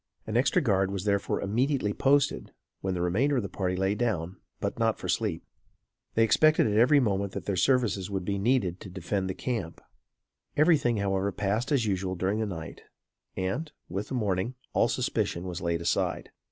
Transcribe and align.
An 0.25 0.35
extra 0.35 0.63
guard 0.63 0.89
was 0.89 1.03
therefore 1.05 1.41
immediately 1.41 1.93
posted, 1.93 2.51
when 2.79 2.95
the 2.95 3.03
remainder 3.03 3.35
of 3.37 3.43
the 3.43 3.49
party 3.49 3.75
lay 3.75 3.93
down; 3.93 4.37
but, 4.59 4.79
not 4.79 4.97
for 4.97 5.07
sleep. 5.07 5.45
They 6.15 6.23
expected 6.23 6.65
at 6.65 6.75
every 6.79 6.99
moment 6.99 7.33
that 7.33 7.45
their 7.45 7.55
services 7.55 8.09
would 8.09 8.25
be 8.25 8.39
needed 8.39 8.79
to 8.79 8.89
defend 8.89 9.29
the 9.29 9.35
camp. 9.35 9.79
Everything 10.57 10.97
however 10.97 11.31
passed 11.31 11.71
as 11.71 11.85
usual 11.85 12.15
during 12.15 12.39
the 12.39 12.47
night; 12.47 12.81
and, 13.37 13.71
with 13.89 14.07
the 14.07 14.15
morning, 14.15 14.55
all 14.73 14.87
suspicion 14.87 15.43
was 15.43 15.61
laid 15.61 15.81
aside. 15.81 16.31